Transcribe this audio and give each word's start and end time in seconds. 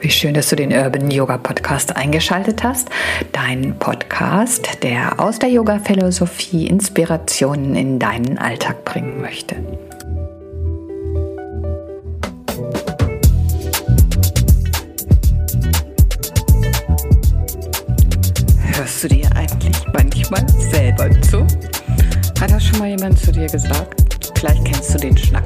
Wie 0.00 0.08
schön, 0.08 0.32
dass 0.32 0.48
du 0.48 0.56
den 0.56 0.72
Urban 0.72 1.10
Yoga 1.10 1.36
Podcast 1.36 1.94
eingeschaltet 1.94 2.64
hast. 2.64 2.88
Dein 3.32 3.78
Podcast, 3.78 4.82
der 4.82 5.20
aus 5.20 5.38
der 5.38 5.50
Yoga-Philosophie 5.50 6.68
Inspirationen 6.68 7.76
in 7.76 7.98
deinen 7.98 8.38
Alltag 8.38 8.82
bringen 8.86 9.20
möchte. 9.20 9.56
Hörst 18.72 19.04
du 19.04 19.08
dir 19.08 19.28
eigentlich 19.36 19.86
manchmal 19.92 20.48
selber 20.70 21.10
zu? 21.20 21.42
Hat 22.40 22.50
das 22.50 22.64
schon 22.64 22.78
mal 22.78 22.88
jemand 22.88 23.18
zu 23.18 23.32
dir 23.32 23.48
gesagt? 23.48 24.09
Vielleicht 24.40 24.64
kennst 24.64 24.94
du 24.94 24.98
den 24.98 25.18
Schnack. 25.18 25.44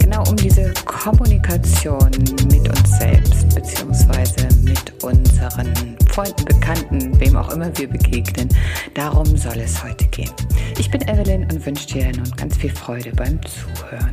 Genau 0.00 0.24
um 0.28 0.34
diese 0.34 0.74
Kommunikation 0.84 2.10
mit 2.50 2.68
uns 2.68 2.98
selbst 2.98 3.54
beziehungsweise 3.54 4.48
mit 4.64 5.04
unseren 5.04 5.72
Freunden, 6.08 6.44
Bekannten, 6.46 7.20
wem 7.20 7.36
auch 7.36 7.52
immer 7.52 7.70
wir 7.78 7.88
begegnen. 7.88 8.48
Darum 8.94 9.36
soll 9.36 9.58
es 9.58 9.80
heute 9.84 10.06
gehen. 10.06 10.32
Ich 10.76 10.90
bin 10.90 11.02
Evelyn 11.02 11.44
und 11.44 11.64
wünsche 11.64 11.86
dir 11.86 12.10
nun 12.16 12.28
ganz 12.36 12.56
viel 12.56 12.70
Freude 12.70 13.12
beim 13.12 13.38
Zuhören. 13.46 14.10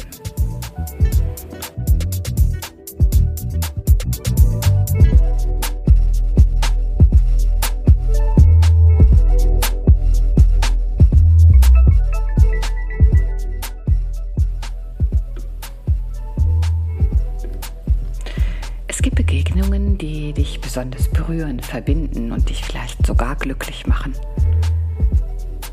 Besonders 20.70 21.08
berühren, 21.08 21.60
verbinden 21.62 22.32
und 22.32 22.48
dich 22.48 22.64
vielleicht 22.64 23.04
sogar 23.04 23.36
glücklich 23.38 23.88
machen. 23.88 24.14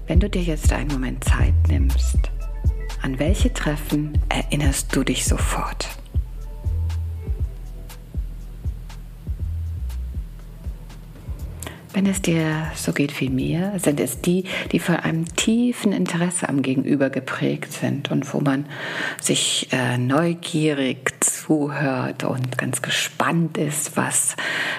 Wenn 0.07 0.21
du 0.21 0.31
dir 0.31 0.41
jetzt 0.41 0.73
einen 0.73 0.91
Moment 0.91 1.23
Zeit 1.23 1.53
nimmst, 1.69 2.17
an 3.03 3.19
welche 3.19 3.53
Treffen 3.53 4.19
erinnerst 4.31 4.97
du 4.97 5.05
dich 5.05 5.27
sofort? 5.27 5.87
Wenn 11.97 12.05
es 12.05 12.21
dir 12.21 12.71
so 12.75 12.93
geht 12.93 13.19
wie 13.23 13.31
mir, 13.31 13.73
sind 13.79 14.01
es 14.01 14.21
die, 14.21 14.45
die 14.71 14.81
von 14.81 14.97
einem 14.97 15.25
tiefen 15.35 15.93
Interesse 15.93 16.47
am 16.47 16.61
Gegenüber 16.61 17.09
geprägt 17.09 17.73
sind 17.73 18.11
und 18.11 18.35
wo 18.35 18.41
man 18.41 18.67
sich 19.19 19.69
äh, 19.73 19.97
neugierig 19.97 21.15
zuhört 21.25 22.25
und 22.25 22.59
ganz 22.59 22.83
gespannt 22.83 23.57
ist, 23.57 23.97
was 23.97 24.37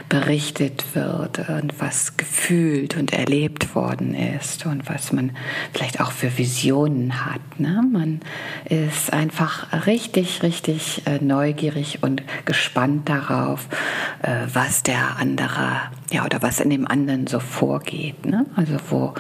berichtet 0.10 0.96
wird 0.96 1.50
und 1.50 1.80
was 1.80 2.16
gefühlt 2.18 2.96
und 2.96 3.14
erlebt 3.14 3.76
worden 3.76 4.14
ist 4.14 4.66
und 4.66 4.88
was 4.90 5.12
man 5.12 5.32
vielleicht 5.74 6.00
auch 6.00 6.12
für 6.12 6.38
Visionen 6.38 7.26
hat. 7.26 7.60
Ne? 7.60 7.84
Man 7.92 8.22
ist 8.66 9.12
einfach 9.12 9.86
richtig, 9.86 10.44
richtig 10.44 11.02
äh, 11.06 11.20
neugierig 11.20 12.04
und 12.04 12.24
gespannt 12.46 13.10
darauf, 13.10 13.68
äh, 14.22 14.48
was 14.54 14.84
der 14.84 15.18
andere, 15.20 15.82
ja, 16.12 16.24
oder 16.26 16.42
was 16.42 16.60
in 16.60 16.70
dem 16.70 16.88
anderen 16.88 17.28
so 17.28 17.40
vorgeht. 17.40 18.26
Ne? 18.26 18.46
Also 18.56 18.74
wo, 18.90 19.14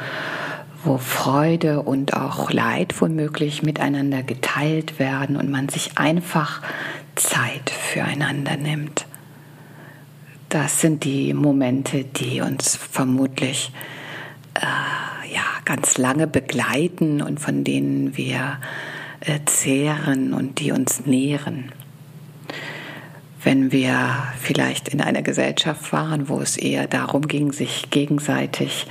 wo 0.83 0.97
Freude 0.97 1.81
und 1.81 2.15
auch 2.15 2.52
Leid 2.52 2.99
womöglich 3.02 3.61
miteinander 3.61 4.23
geteilt 4.23 4.99
werden 4.99 5.35
und 5.35 5.49
man 5.49 5.67
sich 5.67 5.97
einfach 5.97 6.61
Zeit 7.15 7.69
füreinander 7.69 8.55
nimmt. 8.58 9.06
Das 10.50 10.80
sind 10.80 11.03
die 11.03 11.34
Momente, 11.34 12.06
die 12.06 12.40
uns 12.40 12.78
vermutlich 12.78 13.72
äh, 14.54 15.34
ja, 15.34 15.44
ganz 15.66 15.98
lange 15.98 16.26
begleiten 16.26 17.21
und 17.21 17.39
von 17.39 17.66
denen 17.66 18.16
wir 18.16 18.58
äh, 19.20 19.39
zehren 19.45 20.33
und 20.33 20.60
die 20.60 20.71
uns 20.71 21.05
nähren. 21.05 21.73
Wenn 23.44 23.73
wir 23.73 24.23
vielleicht 24.39 24.88
in 24.88 25.02
einer 25.02 25.21
Gesellschaft 25.21 25.92
waren, 25.92 26.30
wo 26.30 26.39
es 26.39 26.55
eher 26.55 26.88
darum 26.88 27.27
ging, 27.27 27.52
sich 27.52 27.89
gegenseitig 27.89 28.88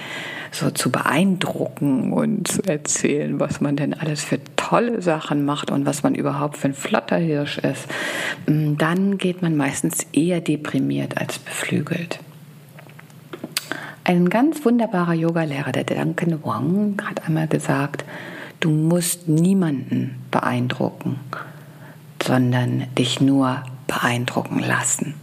so 0.50 0.70
zu 0.70 0.90
beeindrucken 0.90 2.12
und 2.12 2.48
zu 2.48 2.62
erzählen, 2.62 3.40
was 3.40 3.60
man 3.60 3.76
denn 3.76 3.94
alles 3.94 4.22
für 4.22 4.38
tolle 4.68 5.00
Sachen 5.00 5.44
macht 5.44 5.70
und 5.70 5.86
was 5.86 6.02
man 6.02 6.14
überhaupt 6.14 6.56
für 6.56 6.68
ein 6.68 6.74
flotter 6.74 7.16
Hirsch 7.16 7.58
ist, 7.58 7.86
mm, 8.46 8.76
dann 8.76 9.16
geht 9.16 9.40
man 9.40 9.56
meistens 9.56 10.06
eher 10.12 10.40
deprimiert 10.40 11.18
als 11.18 11.38
beflügelt. 11.38 12.18
Ein 14.02 14.28
ganz 14.28 14.64
wunderbarer 14.64 15.14
Yogalehrer, 15.14 15.72
der 15.72 15.84
Duncan 15.84 16.42
Wong, 16.42 17.00
hat 17.04 17.26
einmal 17.26 17.46
gesagt, 17.46 18.04
du 18.60 18.70
musst 18.70 19.28
niemanden 19.28 20.16
beeindrucken, 20.30 21.20
sondern 22.22 22.86
dich 22.98 23.20
nur 23.20 23.62
beeindrucken 23.86 24.58
lassen. 24.58 25.14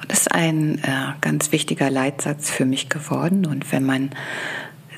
Und 0.00 0.10
das 0.10 0.20
ist 0.20 0.32
ein 0.32 0.78
äh, 0.78 1.12
ganz 1.20 1.52
wichtiger 1.52 1.90
Leitsatz 1.90 2.50
für 2.50 2.64
mich 2.64 2.88
geworden. 2.88 3.44
Und 3.44 3.70
wenn 3.70 3.84
man 3.84 4.10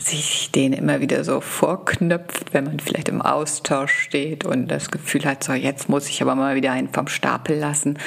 sich 0.01 0.51
den 0.51 0.73
immer 0.73 1.01
wieder 1.01 1.25
so 1.25 1.41
vorknüpft, 1.41 2.55
wenn 2.55 2.65
man 2.65 2.81
vielleicht 2.81 3.09
im 3.09 3.21
Austausch 3.21 3.93
steht 3.93 4.45
und 4.45 4.69
das 4.69 4.91
Gefühl 4.91 5.25
hat, 5.25 5.45
so 5.45 5.53
jetzt 5.53 5.89
muss 5.89 6.09
ich 6.09 6.23
aber 6.23 6.35
mal 6.35 6.57
wieder 6.57 6.73
einen 6.73 6.89
vom 6.89 7.07
Stapel 7.09 7.59
lassen, 7.59 7.99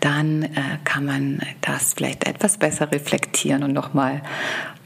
dann 0.00 0.44
äh, 0.44 0.48
kann 0.84 1.04
man 1.04 1.40
das 1.60 1.94
vielleicht 1.94 2.26
etwas 2.26 2.58
besser 2.58 2.92
reflektieren 2.92 3.64
und 3.64 3.72
nochmal 3.72 4.22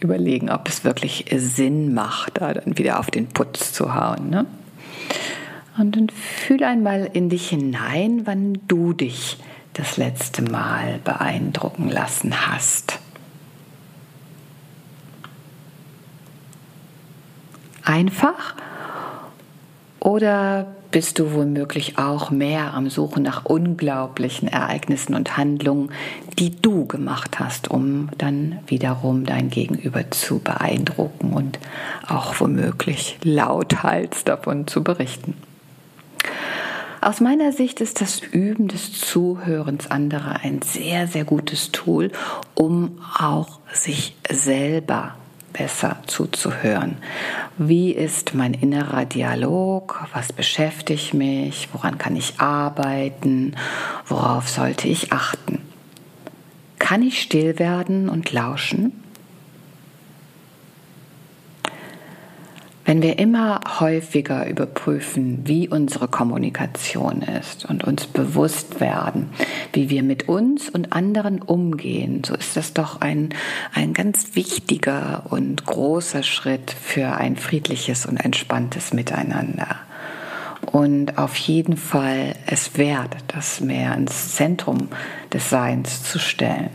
überlegen, 0.01 0.51
ob 0.51 0.69
es 0.69 0.85
wirklich 0.85 1.27
Sinn 1.37 1.95
macht, 1.95 2.41
da 2.41 2.55
dann 2.55 2.79
wieder 2.79 2.99
auf 2.99 3.11
den 3.11 3.29
Putz 3.29 3.73
zu 3.73 3.95
hauen. 3.95 4.31
Ne? 4.31 4.47
Und 5.79 5.97
dann 5.97 6.09
fühl 6.09 6.63
einmal 6.65 7.11
in 7.13 7.29
dich 7.29 7.49
hinein, 7.49 8.23
wann 8.25 8.59
du 8.69 8.93
dich 8.93 9.39
das 9.75 9.97
letzte 9.97 10.43
Mal 10.43 11.01
beeindrucken 11.05 11.91
lassen 11.91 12.49
hast. 12.49 13.01
Einfach? 17.85 18.55
Oder 20.01 20.67
bist 20.91 21.19
du 21.19 21.33
womöglich 21.33 21.99
auch 21.99 22.31
mehr 22.31 22.73
am 22.75 22.89
Suchen 22.89 23.25
nach 23.25 23.45
unglaublichen 23.45 24.47
Ereignissen 24.49 25.15
und 25.15 25.37
Handlungen, 25.37 25.91
die 26.39 26.55
du 26.55 26.87
gemacht 26.87 27.41
hast, 27.41 27.69
um 27.69 28.11
dann 28.17 28.61
wiederum 28.67 29.25
dein 29.25 29.51
Gegenüber 29.51 30.11
zu 30.13 30.39
beeindrucken 30.39 31.33
und 31.33 31.59
auch 32.07 32.39
womöglich 32.39 33.19
lauthals 33.25 34.25
davon 34.25 34.67
zu 34.67 34.85
berichten? 34.85 35.35
Aus 37.01 37.21
meiner 37.21 37.53
Sicht 37.53 37.81
ist 37.81 38.01
das 38.01 38.21
Üben 38.21 38.69
des 38.69 38.93
Zuhörens 38.93 39.91
anderer 39.91 40.41
ein 40.43 40.63
sehr, 40.63 41.07
sehr 41.07 41.25
gutes 41.25 41.73
Tool, 41.73 42.13
um 42.55 43.01
auch 43.19 43.59
sich 43.73 44.17
selber 44.31 45.17
besser 45.55 45.97
zuzuhören. 46.07 46.99
Wie 47.57 47.93
ist 47.93 48.35
mein 48.35 48.53
innerer 48.53 49.07
Dialog? 49.07 50.07
Was 50.13 50.33
beschäftigt 50.33 51.15
mich? 51.15 51.69
Woran 51.73 51.97
kann 51.97 52.17
ich 52.17 52.41
arbeiten? 52.41 53.55
Worauf 54.07 54.49
sollte 54.49 54.89
ich 54.89 55.13
achten? 55.13 55.61
Kann 56.79 57.01
ich 57.03 57.23
still 57.23 57.59
werden 57.59 58.11
und 58.11 58.33
lauschen? 58.33 59.04
Wenn 62.85 63.01
wir 63.01 63.19
immer 63.19 63.61
häufiger 63.81 64.47
überprüfen, 64.47 65.41
wie 65.45 65.69
unsere 65.69 66.07
Kommunikation 66.07 67.23
ist 67.23 67.65
und 67.65 67.83
uns 67.83 68.07
bewusst 68.07 68.79
werden, 68.79 69.31
wie 69.73 69.89
wir 69.89 70.03
mit 70.03 70.29
uns 70.29 70.69
und 70.69 70.93
anderen 70.93 71.41
umgehen, 71.41 72.23
so 72.25 72.35
ist 72.35 72.59
das 72.59 72.75
doch 72.75 73.01
ein, 73.01 73.31
ein 73.73 73.95
ganz 73.95 74.35
wichtiger 74.37 75.25
und 75.31 75.65
großer 75.65 76.23
Schritt 76.23 76.71
für 76.71 77.17
ein 77.17 77.37
friedliches 77.37 78.05
und 78.05 78.19
entspanntes 78.19 78.93
Miteinander. 78.93 79.77
Und 80.71 81.17
auf 81.17 81.37
jeden 81.37 81.79
Fall 81.79 82.35
es 82.47 82.77
wert, 82.77 83.17
das 83.29 83.61
mehr 83.61 83.95
ins 83.95 84.35
Zentrum 84.35 84.89
des 85.33 85.49
Seins 85.49 86.03
zu 86.03 86.19
stellen. 86.19 86.71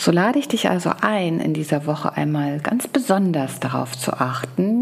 So 0.00 0.12
lade 0.12 0.38
ich 0.38 0.46
dich 0.46 0.70
also 0.70 0.92
ein, 1.00 1.40
in 1.40 1.54
dieser 1.54 1.84
Woche 1.84 2.16
einmal 2.16 2.60
ganz 2.60 2.86
besonders 2.86 3.58
darauf 3.58 3.98
zu 3.98 4.12
achten, 4.12 4.77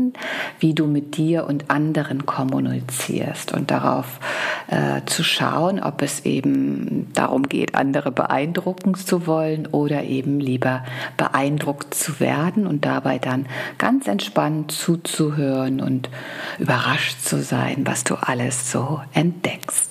wie 0.60 0.74
du 0.74 0.86
mit 0.86 1.16
dir 1.16 1.46
und 1.46 1.70
anderen 1.70 2.26
kommunizierst 2.26 3.52
und 3.52 3.70
darauf 3.70 4.20
äh, 4.68 5.02
zu 5.06 5.22
schauen, 5.22 5.82
ob 5.82 6.02
es 6.02 6.24
eben 6.24 7.10
darum 7.14 7.44
geht, 7.44 7.74
andere 7.74 8.10
beeindrucken 8.10 8.94
zu 8.94 9.26
wollen 9.26 9.66
oder 9.66 10.04
eben 10.04 10.40
lieber 10.40 10.84
beeindruckt 11.16 11.94
zu 11.94 12.20
werden 12.20 12.66
und 12.66 12.84
dabei 12.84 13.18
dann 13.18 13.46
ganz 13.78 14.08
entspannt 14.08 14.72
zuzuhören 14.72 15.80
und 15.80 16.10
überrascht 16.58 17.20
zu 17.22 17.42
sein, 17.42 17.86
was 17.86 18.04
du 18.04 18.14
alles 18.14 18.70
so 18.70 19.00
entdeckst. 19.12 19.90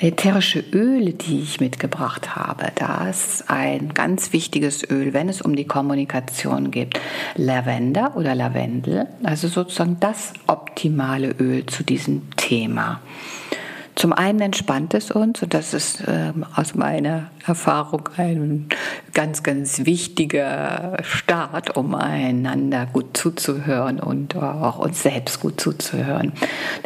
Ätherische 0.00 0.60
Öle, 0.72 1.12
die 1.12 1.40
ich 1.40 1.60
mitgebracht 1.60 2.36
habe, 2.36 2.70
da 2.76 3.08
ist 3.08 3.50
ein 3.50 3.94
ganz 3.94 4.32
wichtiges 4.32 4.88
Öl, 4.88 5.12
wenn 5.12 5.28
es 5.28 5.42
um 5.42 5.56
die 5.56 5.66
Kommunikation 5.66 6.70
geht. 6.70 7.00
Lavender 7.34 8.16
oder 8.16 8.34
Lavendel, 8.34 9.06
also 9.24 9.48
sozusagen 9.48 9.96
das 9.98 10.32
optimale 10.46 11.30
Öl 11.30 11.66
zu 11.66 11.82
diesem 11.82 12.30
Thema. 12.36 13.00
Zum 13.96 14.12
einen 14.12 14.38
entspannt 14.38 14.94
es 14.94 15.10
uns, 15.10 15.42
und 15.42 15.52
das 15.52 15.74
ist 15.74 16.06
äh, 16.06 16.32
aus 16.54 16.76
meiner 16.76 17.30
Erfahrung 17.44 18.08
ein 18.16 18.68
ganz, 19.14 19.42
ganz 19.42 19.84
wichtiger 19.84 20.98
Start, 21.02 21.76
um 21.76 21.94
einander 21.94 22.86
gut 22.86 23.16
zuzuhören 23.16 24.00
und 24.00 24.36
auch 24.36 24.78
uns 24.78 25.02
selbst 25.02 25.40
gut 25.40 25.60
zuzuhören. 25.60 26.32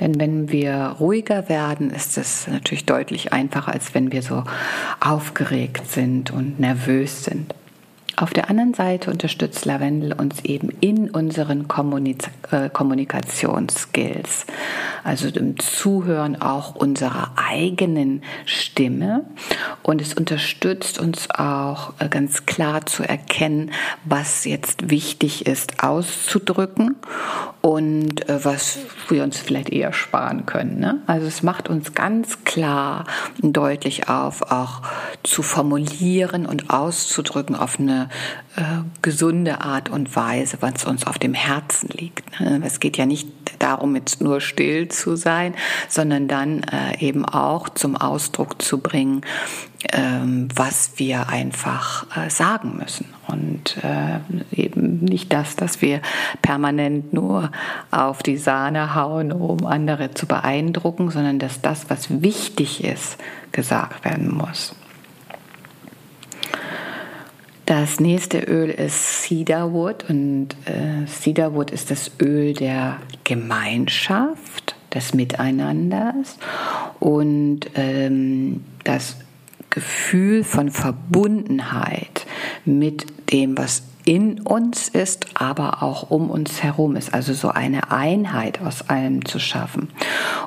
Denn 0.00 0.19
wenn 0.19 0.50
wir 0.50 0.96
ruhiger 0.98 1.48
werden, 1.48 1.90
ist 1.90 2.19
es 2.19 2.46
natürlich 2.48 2.86
deutlich 2.86 3.32
einfacher, 3.32 3.72
als 3.72 3.94
wenn 3.94 4.12
wir 4.12 4.22
so 4.22 4.44
aufgeregt 5.00 5.90
sind 5.90 6.30
und 6.30 6.58
nervös 6.60 7.24
sind. 7.24 7.54
Auf 8.17 8.32
der 8.35 8.50
anderen 8.50 8.75
Seite 8.75 9.11
unterstützt 9.11 9.64
Lavendel 9.64 10.12
uns 10.12 10.44
eben 10.44 10.69
in 10.81 11.11
unseren 11.11 11.67
Kommunik 11.67 12.29
äh, 12.50 12.69
Kommunikationsskills, 12.69 14.47
also 15.03 15.29
im 15.29 15.59
Zuhören 15.59 16.41
auch 16.41 16.75
unserer 16.75 17.32
eigenen 17.37 18.23
Stimme. 18.44 19.25
Und 19.82 20.03
es 20.03 20.12
unterstützt 20.12 20.99
uns 20.99 21.31
auch 21.31 21.94
äh, 22.00 22.09
ganz 22.09 22.44
klar 22.44 22.85
zu 22.85 23.03
erkennen, 23.03 23.70
was 24.05 24.44
jetzt 24.44 24.91
wichtig 24.91 25.47
ist 25.47 25.82
auszudrücken 25.82 26.97
und 27.62 28.29
äh, 28.29 28.44
was 28.44 28.79
wir 29.09 29.23
uns 29.23 29.38
vielleicht 29.38 29.70
eher 29.70 29.93
sparen 29.93 30.44
können. 30.44 30.79
Ne? 30.79 31.00
Also 31.06 31.26
es 31.26 31.43
macht 31.43 31.69
uns 31.69 31.94
ganz 31.94 32.44
klar 32.44 33.05
und 33.41 33.56
deutlich 33.56 34.09
auf, 34.09 34.43
auch 34.53 34.82
zu 35.23 35.43
formulieren 35.43 36.44
und 36.44 36.70
auszudrücken 36.70 37.56
auf 37.56 37.81
eine 37.81 38.09
äh, 38.56 38.62
gesunde 39.00 39.61
Art 39.61 39.88
und 39.88 40.14
Weise, 40.14 40.59
was 40.61 40.85
uns 40.85 41.06
auf 41.06 41.19
dem 41.19 41.35
Herzen 41.35 41.88
liegt. 41.88 42.41
Ne? 42.41 42.62
Es 42.64 42.81
geht 42.81 42.97
ja 42.97 43.06
nicht 43.06 43.29
darum, 43.59 43.97
jetzt 43.97 44.20
nur 44.20 44.41
still 44.41 44.88
zu 44.88 45.17
sein, 45.17 45.55
sondern 45.88 46.29
dann 46.29 46.62
äh, 46.64 46.99
eben 46.99 47.25
auch 47.25 47.69
zum 47.69 47.97
Ausdruck 47.97 48.61
zu 48.61 48.79
bringen, 48.79 49.23
ähm, 49.93 50.49
was 50.55 50.93
wir 50.97 51.29
einfach 51.29 52.06
äh, 52.17 52.31
sagen 52.31 52.76
müssen. 52.79 53.06
Und 53.26 53.79
äh, 53.82 54.20
eben 54.55 54.99
nicht 55.00 55.32
das, 55.32 55.56
dass 55.56 55.81
wir 55.81 56.00
permanent 56.43 57.12
nur 57.12 57.50
auf 57.91 58.23
die 58.23 58.37
Sahne 58.37 58.94
hauen, 58.94 59.32
um 59.32 59.64
andere 59.64 60.12
zu 60.12 60.26
beeindrucken, 60.26 61.11
sondern 61.11 61.38
dass 61.38 61.62
das, 61.62 61.88
was 61.88 62.23
wichtig 62.23 62.85
ist, 62.85 63.17
gesagt 63.53 64.05
werden 64.05 64.32
muss. 64.35 64.75
Das 67.67 68.00
nächste 68.00 68.41
Öl 68.41 68.70
ist 68.70 69.23
Cedarwood 69.23 70.09
und 70.09 70.49
äh, 70.64 71.06
Cedarwood 71.06 71.70
ist 71.70 71.91
das 71.91 72.11
Öl 72.20 72.55
der 72.55 72.99
Gemeinschaft, 73.25 74.75
des 74.94 75.14
Miteinanders 75.14 76.38
und 77.00 77.61
ähm, 77.75 78.62
das 78.85 79.17
Gefühl 79.70 80.44
von 80.44 80.70
Verbundenheit 80.70 82.26
mit 82.64 83.06
dem, 83.32 83.56
was 83.56 83.85
in 84.04 84.40
uns 84.40 84.88
ist, 84.88 85.26
aber 85.34 85.82
auch 85.82 86.10
um 86.10 86.31
uns 86.31 86.62
herum 86.62 86.96
ist. 86.96 87.14
Also 87.14 87.32
so 87.32 87.49
eine 87.49 87.90
Einheit 87.90 88.60
aus 88.60 88.88
allem 88.88 89.25
zu 89.25 89.38
schaffen. 89.38 89.88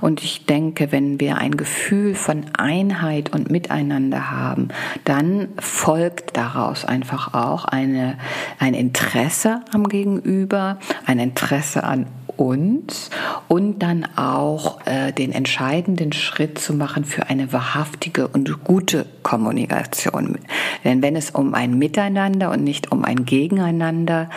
Und 0.01 0.23
ich 0.23 0.45
denke, 0.45 0.91
wenn 0.91 1.19
wir 1.19 1.37
ein 1.37 1.57
Gefühl 1.57 2.15
von 2.15 2.45
Einheit 2.57 3.33
und 3.33 3.49
Miteinander 3.49 4.31
haben, 4.31 4.69
dann 5.03 5.49
folgt 5.59 6.37
daraus 6.37 6.85
einfach 6.85 7.33
auch 7.33 7.65
eine, 7.65 8.17
ein 8.59 8.73
Interesse 8.73 9.61
am 9.71 9.87
Gegenüber, 9.87 10.77
ein 11.05 11.19
Interesse 11.19 11.83
an 11.83 12.07
uns 12.37 13.09
und 13.47 13.79
dann 13.79 14.05
auch 14.15 14.85
äh, 14.85 15.11
den 15.11 15.31
entscheidenden 15.31 16.13
Schritt 16.13 16.59
zu 16.59 16.73
machen 16.73 17.05
für 17.05 17.27
eine 17.27 17.51
wahrhaftige 17.53 18.27
und 18.27 18.63
gute 18.63 19.05
Kommunikation. 19.23 20.37
Denn 20.83 21.01
wenn 21.01 21.15
es 21.15 21.31
um 21.31 21.53
ein 21.53 21.77
Miteinander 21.77 22.51
und 22.51 22.63
nicht 22.63 22.91
um 22.91 23.05
ein 23.05 23.25
Gegeneinander 23.25 24.29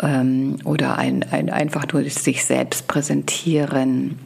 ähm, 0.00 0.56
oder 0.64 0.98
ein, 0.98 1.24
ein 1.30 1.50
einfach 1.50 1.86
nur 1.92 2.04
sich 2.04 2.44
selbst 2.44 2.88
präsentieren 2.88 4.18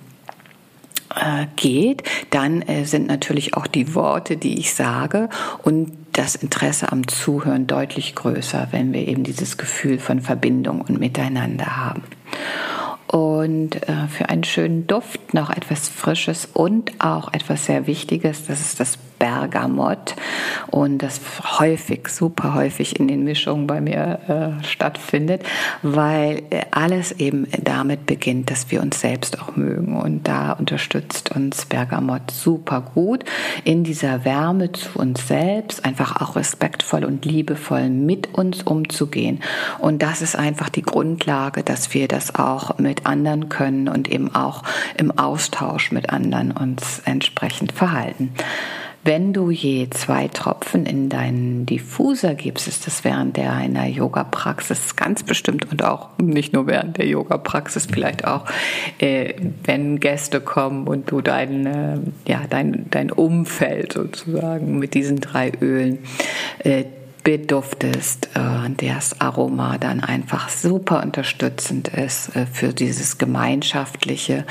äh, 1.15 1.47
geht, 1.57 2.03
dann 2.31 2.63
äh, 2.63 2.85
sind 2.85 3.07
natürlich 3.07 3.55
auch 3.55 3.67
die 3.67 3.95
Worte, 3.95 4.37
die 4.37 4.59
ich 4.59 4.75
sage 4.75 5.29
und 5.63 5.93
das 6.13 6.35
Interesse 6.35 6.93
am 6.93 7.09
Zuhören 7.09 7.67
deutlich 7.67 8.15
größer, 8.15 8.69
wenn 8.71 8.93
wir 8.93 9.07
eben 9.09 9.25
dieses 9.25 9.57
Gefühl 9.57 9.99
von 9.99 10.21
Verbindung 10.21 10.83
und 10.83 10.99
Miteinander 10.99 11.77
haben 11.77 12.03
und 13.13 13.77
äh, 13.89 14.09
für 14.09 14.31
einen 14.31 14.43
schönen 14.43 14.87
Duft 14.87 15.35
noch 15.35 15.51
etwas 15.51 15.89
Frisches 15.89 16.49
und 16.53 16.93
auch 16.99 17.33
etwas 17.33 17.67
sehr 17.67 17.87
Wichtiges, 17.87 18.47
das 18.47 18.61
ist 18.61 18.81
das 18.81 18.99
Bergamott. 19.23 20.17
Und 20.73 20.99
das 20.99 21.21
häufig, 21.61 22.09
super 22.09 22.55
häufig 22.55 22.99
in 22.99 23.07
den 23.07 23.23
Mischungen 23.23 23.69
bei 23.69 23.81
mir 23.81 24.59
äh, 24.61 24.65
stattfindet, 24.65 25.45
weil 25.83 26.43
äh, 26.51 26.63
alles 26.73 27.13
eben 27.13 27.47
damit 27.63 28.05
beginnt, 28.07 28.51
dass 28.51 28.73
wir 28.73 28.83
uns 28.83 29.01
selbst 29.01 29.41
auch 29.41 29.55
mögen. 29.55 29.97
Und 30.01 30.27
da 30.27 30.51
unterstützt 30.51 31.31
uns 31.37 31.67
Bergamott 31.67 32.33
super 32.33 32.81
gut 32.81 33.25
in 33.63 33.85
dieser 33.85 34.25
Wärme 34.25 34.73
zu 34.73 34.99
uns 34.99 35.29
selbst, 35.29 35.85
einfach 35.85 36.21
auch 36.21 36.35
respektvoll 36.35 37.05
und 37.05 37.25
liebevoll 37.25 37.91
mit 37.91 38.35
uns 38.35 38.65
umzugehen. 38.65 39.41
Und 39.79 40.03
das 40.03 40.21
ist 40.21 40.35
einfach 40.35 40.69
die 40.69 40.83
Grundlage, 40.83 41.63
dass 41.63 41.95
wir 41.95 42.09
das 42.09 42.35
auch 42.35 42.79
mit 42.79 43.07
anderen 43.07 43.49
können 43.49 43.87
und 43.87 44.11
eben 44.11 44.35
auch 44.35 44.65
im 44.97 45.17
Austausch 45.17 45.93
mit 45.93 46.11
anderen 46.11 46.51
uns 46.51 47.03
entsprechend 47.05 47.71
verhalten. 47.71 48.33
Wenn 49.05 49.33
du 49.33 49.51
je 49.51 49.91
zwei 49.91 50.29
Tropfen 50.29 50.87
in 50.87 51.09
deinen 51.09 51.67
Diffuser 51.67 52.35
gibst, 52.35 52.69
ist 52.69 52.87
das 52.87 53.03
während 53.03 53.37
der 53.37 53.53
einer 53.53 53.87
Yoga-Praxis 53.87 54.95
ganz 54.95 55.25
bestimmt 55.25 55.73
und 55.73 55.83
auch 55.83 56.11
nicht 56.19 56.53
nur 56.53 56.69
während 56.69 56.99
der 56.99 57.07
Yoga-Praxis, 57.07 57.87
vielleicht 57.93 58.25
auch, 58.25 58.45
äh, 58.99 59.35
wenn 59.65 59.99
Gäste 59.99 60.41
kommen 60.41 60.87
und 60.87 61.11
du 61.11 61.21
dein, 61.21 61.67
äh, 61.67 61.99
ja, 62.29 62.43
dein, 62.49 62.87
dein 62.91 63.11
Umfeld 63.11 63.95
sozusagen 63.95 64.79
mit 64.79 64.95
diesen 64.95 65.19
drei 65.19 65.51
Ölen 65.61 65.99
äh, 66.61 66.85
beduftest, 67.25 68.31
äh, 68.35 68.71
das 68.77 69.21
Aroma 69.21 69.79
dann 69.79 70.01
einfach 70.01 70.49
super 70.49 71.03
unterstützend 71.03 71.89
ist 71.89 72.35
äh, 72.35 72.47
für 72.47 72.73
dieses 72.73 73.19
gemeinschaftliche 73.19 74.45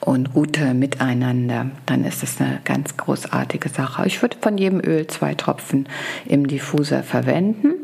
und 0.00 0.32
gute 0.32 0.72
Miteinander, 0.72 1.70
dann 1.84 2.04
ist 2.04 2.22
das 2.22 2.40
eine 2.40 2.60
ganz 2.64 2.96
großartige 2.96 3.68
Sache. 3.68 4.06
Ich 4.06 4.22
würde 4.22 4.36
von 4.40 4.56
jedem 4.56 4.80
Öl 4.80 5.06
zwei 5.06 5.34
Tropfen 5.34 5.88
im 6.24 6.46
Diffuser 6.46 7.02
verwenden 7.02 7.74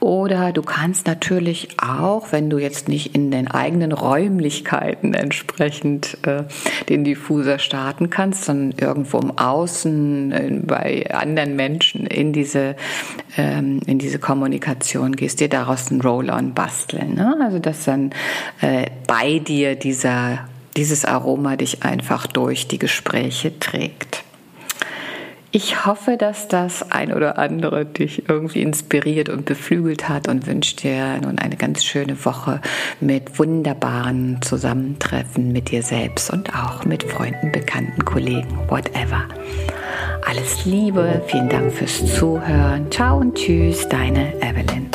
oder 0.00 0.52
du 0.52 0.62
kannst 0.62 1.06
natürlich 1.06 1.68
auch, 1.80 2.32
wenn 2.32 2.50
du 2.50 2.58
jetzt 2.58 2.88
nicht 2.88 3.14
in 3.14 3.30
den 3.30 3.48
eigenen 3.48 3.92
Räumlichkeiten 3.92 5.14
entsprechend 5.14 6.18
äh, 6.26 6.44
den 6.88 7.04
Diffuser 7.04 7.58
starten 7.58 8.10
kannst, 8.10 8.44
sondern 8.44 8.78
irgendwo 8.78 9.18
im 9.18 9.38
Außen 9.38 10.64
bei 10.66 11.08
anderen 11.12 11.54
Menschen 11.54 12.06
in 12.06 12.32
diese 12.32 12.74
ähm, 13.68 13.80
in 13.86 13.98
diese 13.98 14.18
Kommunikation 14.18 15.16
gehst, 15.16 15.40
dir 15.40 15.48
daraus 15.48 15.90
ein 15.90 16.00
Roll-on 16.00 16.54
basteln. 16.54 17.14
Ne? 17.14 17.36
Also 17.40 17.58
dass 17.58 17.84
dann 17.84 18.10
äh, 18.60 18.86
bei 19.06 19.38
dir 19.38 19.76
dieser, 19.76 20.48
dieses 20.76 21.04
Aroma 21.04 21.56
dich 21.56 21.82
einfach 21.82 22.26
durch 22.26 22.68
die 22.68 22.78
Gespräche 22.78 23.58
trägt. 23.58 24.24
Ich 25.50 25.86
hoffe, 25.86 26.18
dass 26.18 26.46
das 26.46 26.92
ein 26.92 27.10
oder 27.10 27.38
andere 27.38 27.86
dich 27.86 28.28
irgendwie 28.28 28.60
inspiriert 28.60 29.30
und 29.30 29.46
beflügelt 29.46 30.06
hat 30.06 30.28
und 30.28 30.46
wünsche 30.46 30.76
dir 30.76 31.18
nun 31.22 31.38
eine 31.38 31.56
ganz 31.56 31.84
schöne 31.84 32.22
Woche 32.26 32.60
mit 33.00 33.38
wunderbaren 33.38 34.42
Zusammentreffen 34.42 35.50
mit 35.50 35.70
dir 35.70 35.82
selbst 35.82 36.30
und 36.30 36.54
auch 36.54 36.84
mit 36.84 37.02
Freunden, 37.02 37.50
Bekannten, 37.50 38.04
Kollegen, 38.04 38.58
whatever. 38.68 39.24
Alles 40.28 40.66
Liebe, 40.66 41.22
vielen 41.26 41.48
Dank 41.48 41.72
fürs 41.72 42.04
Zuhören. 42.04 42.90
Ciao 42.90 43.16
und 43.16 43.34
tschüss, 43.34 43.88
deine 43.88 44.34
Evelyn. 44.42 44.90